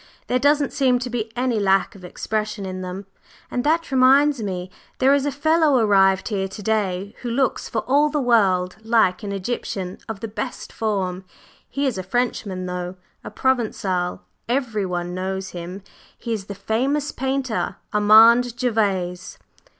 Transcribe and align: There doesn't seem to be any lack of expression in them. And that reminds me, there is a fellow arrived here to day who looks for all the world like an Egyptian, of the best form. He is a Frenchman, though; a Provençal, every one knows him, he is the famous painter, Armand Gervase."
There 0.25 0.39
doesn't 0.39 0.73
seem 0.73 0.97
to 0.97 1.11
be 1.11 1.31
any 1.37 1.59
lack 1.59 1.93
of 1.93 2.03
expression 2.03 2.65
in 2.65 2.81
them. 2.81 3.05
And 3.51 3.63
that 3.63 3.91
reminds 3.91 4.41
me, 4.41 4.71
there 4.97 5.13
is 5.13 5.27
a 5.27 5.31
fellow 5.31 5.77
arrived 5.77 6.29
here 6.29 6.47
to 6.47 6.63
day 6.63 7.15
who 7.21 7.29
looks 7.29 7.69
for 7.69 7.81
all 7.81 8.09
the 8.09 8.19
world 8.19 8.77
like 8.81 9.21
an 9.21 9.31
Egyptian, 9.31 9.99
of 10.09 10.19
the 10.19 10.27
best 10.27 10.73
form. 10.73 11.23
He 11.69 11.85
is 11.85 11.99
a 11.99 12.01
Frenchman, 12.01 12.65
though; 12.65 12.95
a 13.23 13.29
Provençal, 13.29 14.21
every 14.49 14.87
one 14.87 15.13
knows 15.13 15.49
him, 15.51 15.83
he 16.17 16.33
is 16.33 16.45
the 16.45 16.55
famous 16.55 17.11
painter, 17.11 17.75
Armand 17.93 18.55
Gervase." 18.59 19.37